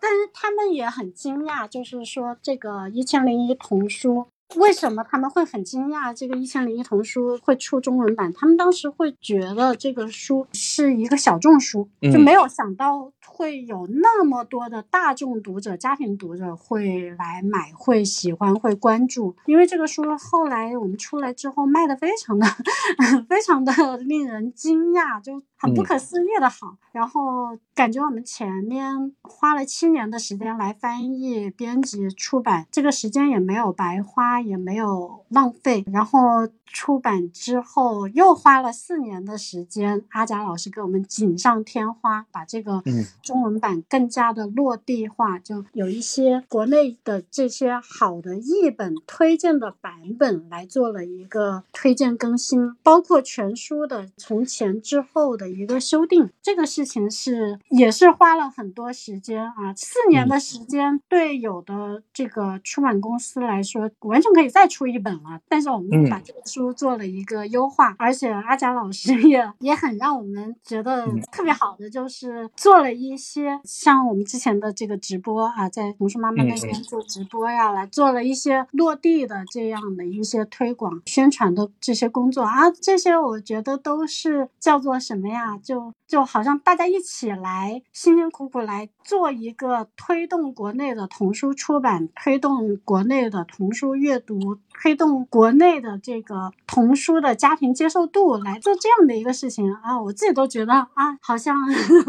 [0.00, 4.14] 但是他们也很惊讶，就是说这个《一千零一童书》
[4.54, 6.14] 为什么他们会很惊讶？
[6.14, 8.32] 这个《一千零一童书》会出中文版？
[8.32, 19.34] 他们当时会觉得这个书是一个小众书，就嗯没有想到会有那么多的大众读者、家庭读者会来买、会喜欢、会关注。
[19.46, 22.46] 因为这个书后来我们出来之后卖的非常的、
[23.28, 26.76] 非常的令人惊讶，就很不嗯可思议的好。
[26.92, 35.84] 然后感觉我们前面花了七年的时间来翻译、编辑、出版，这个时间也没有白花，也没有浪费。
[35.92, 56.30] 然后出版之后又花了四年的时间，阿贾老师给我们锦上添花，把这个嗯中文版更加的落地化，就有一些国内的这些好的译本推荐的版本来做了一个推荐更新，包括全书的从前之后的一个修订。
[56.42, 85.35] 这个事情是也是花了很多时间啊，四年的时间对有的这个出版公司来说完全可以再出一本了，但是我们嗯把这个书做了一个优化，而且阿贾老师也也很让我们觉得嗯特别好的，就是做了一些像我们之前的这个直播啊，在童书妈妈那嗯边做直播呀，来做了一些落地的这样的一些推广宣传的这些工作啊，这些我觉得都是叫做什么呀？
[85.36, 99.72] 呀就就好像大家一起来辛辛苦苦来做一个推动国内的童书出版，推动国内的童书阅读，推动国内的这个童书的家庭接受度，来做这样的一个事情。
[99.74, 101.56] 啊，我自己都觉得啊，好像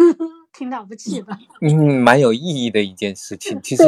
[0.57, 1.37] 挺了不起的。
[1.61, 3.59] 嗯，蛮有意义的一件事情。
[3.61, 3.83] 其实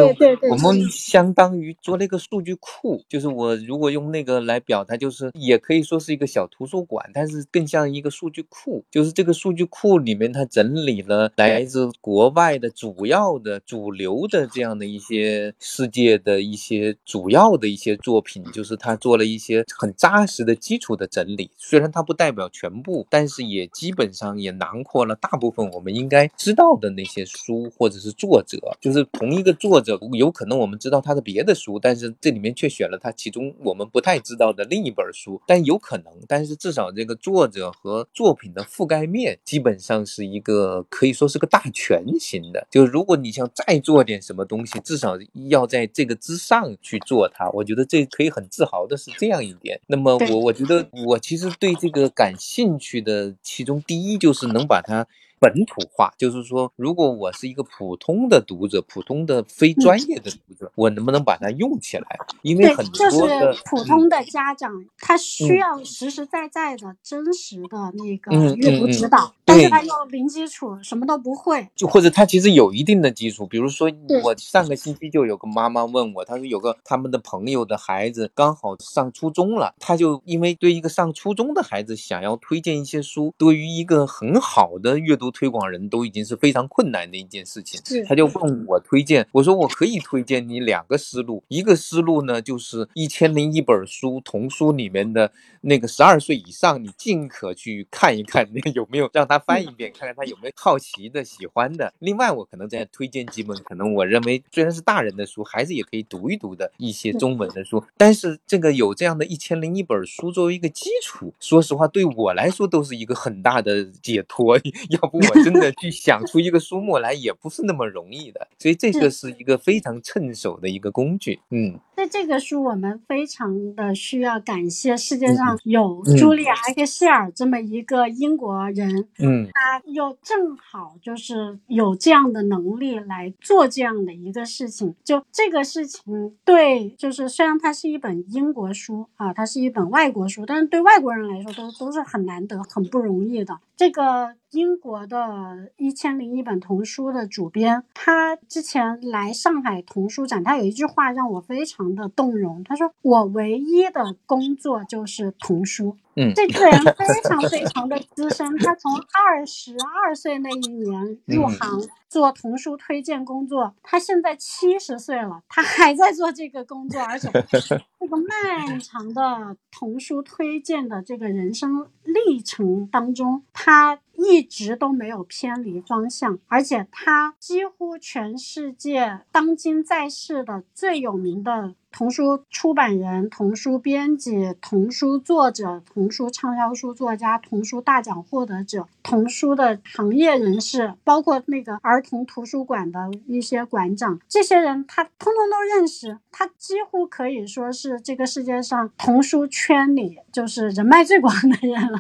[0.52, 8.84] 我们相当于做了一个数据库，就是我如果用那个来表达，就是也可以说是一个小图书馆，但是更像一个数据库。
[8.92, 21.50] 就是这个数据库里面，它整理了来自国外的主要的、主流的这样的一些世界的一些主要的一些作品，就是它做了一些很扎实的基础的整理。
[21.58, 28.60] 虽然它不代表全部，但是也基本上也囊括了大部分我们应该知道的那些书或者是作者。
[28.82, 35.42] 就是同一个作者，有可能我们知道他的别的书，但是这里面却选了他其中我们不太知道的另一本书。
[35.48, 42.68] 但有可能，但是至少这个作者和作品的覆盖面基本上是一个可以说是个大全型的。
[42.70, 47.50] 就是如果你想再做点什么东西，至少要在这个之上去做它。
[47.52, 49.80] 我觉得这可以很自豪的是这样一点。
[49.88, 55.08] 那么我我觉得我其实对这个感兴趣的，其中第一就是能把它。
[55.40, 62.08] 本土化，就是说，如果我是一个普通的读者，普通的非专业的读者，我能不能把它用起来？
[62.42, 63.28] 因为很，就多
[63.66, 71.68] 普通的家长，他需嗯要实实在在的、真实的那个嗯阅读指导，但是他又零基础，什么都不会。
[71.76, 73.92] 就或者他其实有一定的基础，比如说
[74.24, 87.82] 我上个星期就有个妈妈问我，她说有个他们的朋友的孩子刚好上初中了，他就因为对一个上初中的孩子想要推荐一些书，对于一个很好的阅读推广人都已经是非常困难的一件事情。
[87.84, 101.92] 是他就问我推荐，我说我可以推荐你两个思路，一个思路呢就是《一千零一本书》童书里面的那个十二岁以上，你尽可去看一看，那 有没有让他翻一遍，看看他有没有好奇的、喜欢的。
[101.98, 107.84] 另外，我可能再推荐几本，可能我认为虽然是大人的书，孩子也可以读一读的一些中文的书。
[107.98, 114.56] 但是这个有这样的一千零一本书作为一个基础，说实话，对我来说都是一个很大的解脱。
[114.90, 118.48] 要不我真的去想出一个书目来，也不是那么容易的。
[118.60, 121.40] 所以这个是一个非常趁手的一个工具。
[121.50, 134.96] 嗯，在这个书，我们非常的需要感谢世界上嗯有嗯茱莉亚·埃克谢尔这么一个英国人，嗯他又正好就是有这样的能力来做这样的一个事情。
[135.04, 143.60] 就这个事情，对，就是虽然它是一本英国书啊，它是一本外国书，但是对外国人来说都都是很难得、很不容易的。
[143.76, 145.18] 这个英国的
[145.78, 152.64] 《一千零一本童书》的主编，他之前来上海童书展，他有一句话让我非常的动容。
[152.64, 196.18] 他说：“我唯一的工作就是童书。”嗯这个人非常非常的资深，他从二十二岁那一年入嗯行做童书推荐工作，他现在七十岁了，他还在做这个工作，而且这个漫长的童书推荐的这个人生历程当中，他一直都没有偏离方向，而且他几乎全世界当今在世的最有名的童书出版人、童书编辑、童书作者、童书畅销书作家、童书大奖获得者、童书的行业人士，包括那个儿童图书馆的一些馆长，这些人他通通都认识。
[196.32, 202.00] 他几乎可以说是这个世界上童书圈里就是人脉最广的人了。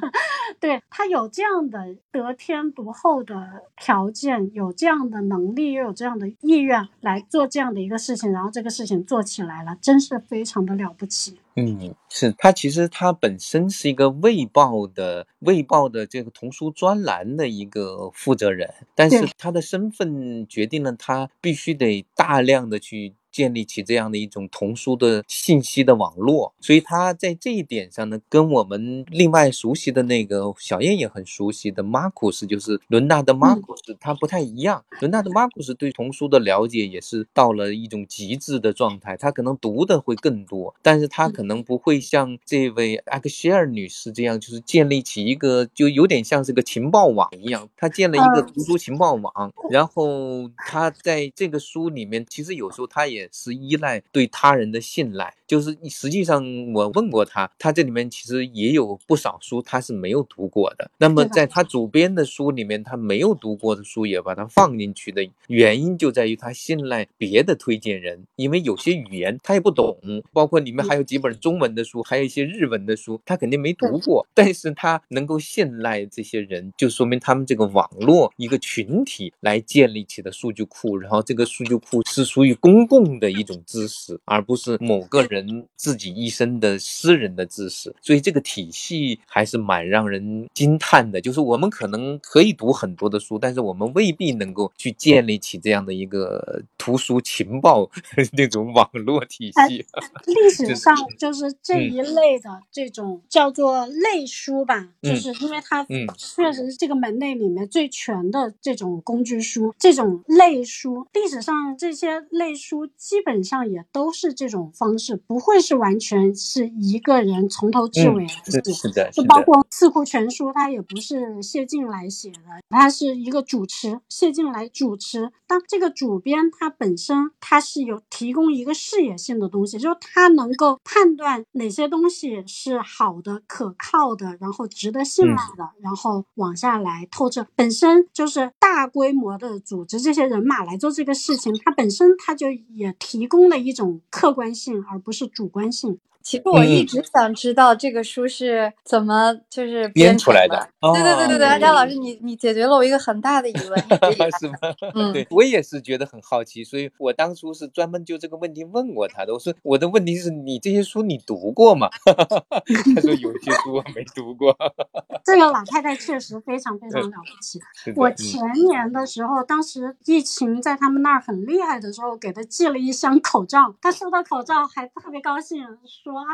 [0.59, 11.39] 对他有这样的得天独厚的条件，有这样的能力，又有这样的意愿来做这样的一个事情，然后这个事情做起来了，真是非常的了不起。
[11.55, 23.13] 嗯，是他其实他本身是一个卫报的卫报的这个童书专栏的一个负责人，但是他的身份决定了他必须得大量的去。
[23.31, 34.83] 建立起这样的一种童书的信息的网络，所以他在这一点上呢，跟我们另外熟悉的那个小燕也很熟悉的马库斯，就是伦纳德·马库斯，他不太一样。
[34.99, 48.49] 伦纳德·马库斯对童书的了解也是到了一种极致的状态，他可能读的会更多，但是他可能不会像这位艾克希尔女士这样，就是建立起一个就有点像是个情报网一样，他建了一个嗯。
[48.59, 55.35] 图书情报网，然后他在这个书里面，其实有时候他也也是依赖对他人的信赖。
[55.49, 56.41] 就是实际上，
[56.71, 60.89] 我问过他，他这里面其实也有不少书他是没有读过的。
[60.97, 69.97] 那么在他主编的书里面，他没有读过的书也把它放进去的原因就在于他信赖别的推荐人，因为有些语言他也不懂，
[70.31, 73.99] 包括里面还有几本中文的书，还有一些日文的书，他肯定没读。
[73.99, 85.38] 过，但是他能够信赖这些人，就说明他们这个网络一个群体来建立起的数据库，然后这个数据库是属于公共的一种知识，而不是某个人
[85.75, 91.19] 自己一生的私人的知识，所以这个体系还是蛮让人惊叹的。
[91.21, 97.89] 就是我们可能可以读很多的书，但是我们未必能够去建立起这样的一个图书情报
[98.33, 99.85] 那种网络体系。
[100.25, 118.61] 历史 上就是这嗯一类的这种叫做类书吧，就嗯是因为它嗯确实是这个门类里面最全的这种工具书，这种类书，历史上这些类书基本上也都是这种方式，不会是完全是一个人从头至嗯尾来写。
[118.63, 119.39] 是是的，就包。
[119.43, 125.31] 括《四库全书》，它也不是谢晋来写的，它是一个主持，谢晋来主持。
[125.47, 137.47] 当这个主编他本身他是有提供一个视野性的东西，就是他能够判断哪些东西是好的、可靠的，然后值得信赖的，然后往下来透彻。
[137.55, 145.99] 本身就是大规模的组织这些人马来做这个事情，它本身它就也提供了一种客观性，而不是是主观性。
[146.29, 153.79] 其实我一嗯直想知道这个书是怎么就是编出来的对对对对对，哦安佳老师，你你解决了我一个很大的疑问，
[154.39, 154.57] 是吗？
[154.93, 159.33] 嗯对我也是觉得很好奇，所以我当初是专门就这个问题问过他的。
[159.33, 161.89] 我说我的问题是你这些书你读过吗？
[162.05, 164.55] 他说有些书我没读过。
[165.25, 167.59] 这个老太太确实非常非常了不起。
[167.95, 175.65] 我前年的时候，当时疫情在他们那儿很厉害的时候，给她寄了一箱口罩，她收到口罩还特别高兴，
[176.03, 176.27] 说啊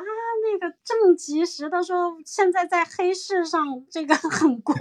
[0.44, 4.76] 那个正及时的说，现在在黑市上这个很 贵，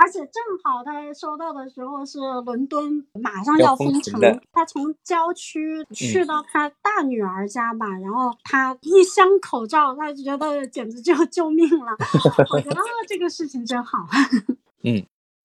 [0.00, 11.96] 而且正好他收到的时候是伦敦马上要要封城封城的，她从郊区去到他大女儿家吧，然后他一箱口罩，他觉得简直就 救命了。
[12.52, 14.06] 我觉得啊这个事情真好。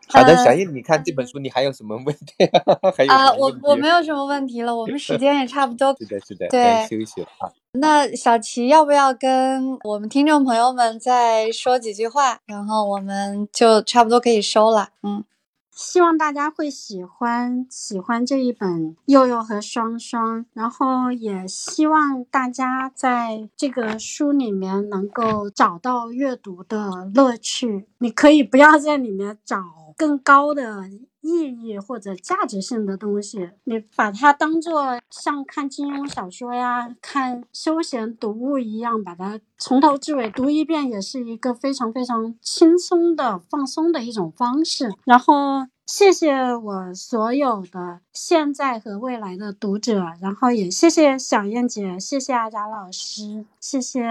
[0.08, 2.34] 好的，呃小叶，你看这本书，你还有什么问题？
[2.96, 5.96] 还有啊，我我没有什么问题了，我们时间也差不多。
[6.00, 7.50] 是的，是的，对休息了啊。
[7.74, 14.90] 那小齐要不要跟我们听众朋友们再说几句话，然后我们就差不多可以收了。
[15.04, 15.26] 嗯，
[15.72, 27.88] 希望大家会喜欢喜欢这一本佑佑和双双，然后也希望大家在这个书里面能够找到阅读的乐趣。
[27.98, 29.58] 你可以不要在里面找
[29.98, 30.90] 更高的
[31.22, 44.94] 意义或者价值性的东西，你把它当做像看金庸小说呀、看休闲读物一样，把它从头至尾读一遍，也是一个非常非常轻松的、放松的一种方式。
[45.04, 45.68] 然后。
[45.86, 54.02] 谢谢我所有的现在和未来的读者，然后也谢谢小燕姐，谢谢阿贾老师，谢谢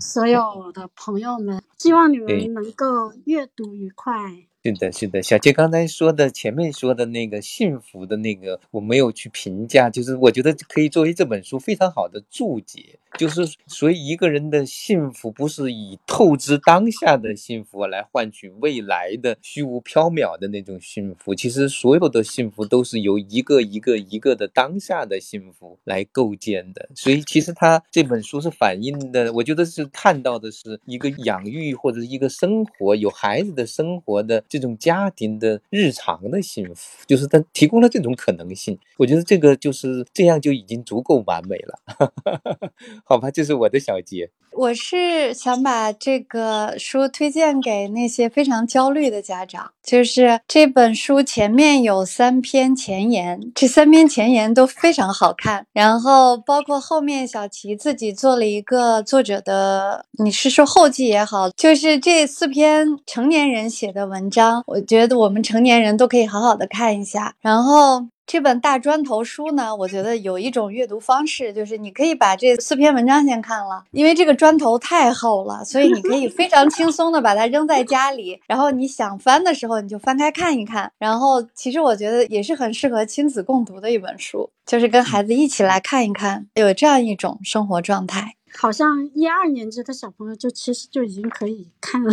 [0.00, 4.48] 所有的朋友们，希望你们能够阅读愉快。
[4.66, 12.98] 是的，是的，小杰刚才说的前面说的那个幸福的那个，我没有去评价，就是我觉得可以作为这本书非常好的注解。
[13.16, 26.88] 就是所以一个人的幸福不是以透支当下的幸福来换取未来的虚无缥缈的那种幸福，其实所有的幸福都是由一个一个一个的当下的幸福来构建的。
[26.94, 38.76] 所以其实他这本书是反映的，我觉得是看到的是一个养育或者一个生活有孩子的生活的这种家庭的日常的幸福，就是他提供了这种可能性。
[38.96, 41.78] 我觉得这个就是这样就已经足够完美了。
[43.04, 44.30] 好吧，这是我的小结。
[44.56, 49.72] 我是想把这个书推荐给那些非常焦虑的家长。
[49.82, 55.66] 就是这本书前面有三篇前言，这三篇前言都非常好看。
[55.72, 67.34] 然后包括后面小齐自己做了一个作者的，你是说后记也好，就是这四篇成年人写的文章，我觉得我们成年人都可以好好的看一下。
[67.40, 68.06] 然后。
[68.26, 80.90] 这本大砖头书呢，我觉得有一种阅读方式，就是你可以把这四篇文章先看了，因为这个砖头太厚了，所以你可以非常轻松的把它扔在家里，然后你想翻的时候你就翻开看一看。
[80.98, 88.36] 然后其实我觉得也是很适合亲子共读的一本书，就是跟孩子一起来看一看，有这样一种生活状态。
[88.56, 92.12] 好像一二年级的小朋友就其实就已经可以看了。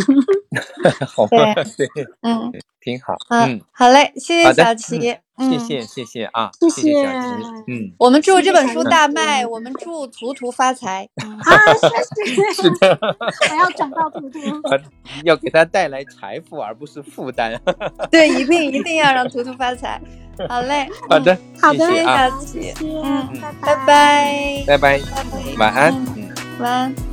[1.05, 1.88] 好吧，对，
[2.22, 2.51] 嗯，
[2.82, 3.16] 挺好。
[3.30, 7.43] 嗯，好嘞，谢谢小齐，谢嗯谢谢谢啊，谢谢谢小谢齐。
[7.67, 11.07] 嗯，我们祝这本书大卖，我们祝图图发财。
[11.23, 12.99] 嗯 啊，谢谢，是的，
[13.49, 14.39] 我要转到图图。
[15.23, 17.59] 要给他带来财富而不是负担。
[18.11, 19.99] 对，一定一定要让图图发财。
[20.49, 23.27] 好嘞，好的，好的，谢谢啊，小齐谢谢，嗯
[23.61, 25.01] 拜拜拜，拜
[25.57, 26.05] 晚安。
[26.59, 27.11] 晚安。